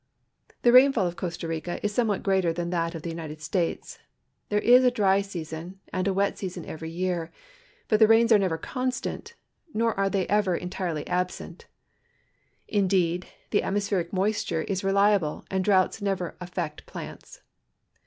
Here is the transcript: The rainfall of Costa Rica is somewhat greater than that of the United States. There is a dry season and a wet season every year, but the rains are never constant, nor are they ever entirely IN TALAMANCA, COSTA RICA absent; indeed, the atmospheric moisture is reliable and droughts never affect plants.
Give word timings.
The 0.63 0.71
rainfall 0.71 1.05
of 1.05 1.15
Costa 1.15 1.47
Rica 1.47 1.79
is 1.85 1.93
somewhat 1.93 2.23
greater 2.23 2.51
than 2.51 2.71
that 2.71 2.95
of 2.95 3.03
the 3.03 3.11
United 3.11 3.39
States. 3.39 3.99
There 4.49 4.57
is 4.59 4.83
a 4.83 4.89
dry 4.89 5.21
season 5.21 5.79
and 5.93 6.07
a 6.07 6.11
wet 6.13 6.39
season 6.39 6.65
every 6.65 6.89
year, 6.89 7.31
but 7.87 7.99
the 7.99 8.07
rains 8.07 8.31
are 8.31 8.39
never 8.39 8.57
constant, 8.57 9.35
nor 9.75 9.93
are 9.99 10.09
they 10.09 10.25
ever 10.27 10.55
entirely 10.55 11.01
IN 11.01 11.05
TALAMANCA, 11.05 11.05
COSTA 11.05 11.11
RICA 11.11 11.19
absent; 11.19 11.65
indeed, 12.67 13.27
the 13.51 13.61
atmospheric 13.61 14.11
moisture 14.11 14.63
is 14.63 14.83
reliable 14.83 15.45
and 15.51 15.63
droughts 15.63 16.01
never 16.01 16.35
affect 16.41 16.87
plants. 16.87 17.41